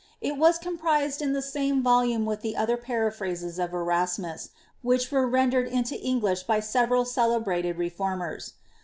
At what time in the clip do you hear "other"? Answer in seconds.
2.57-2.75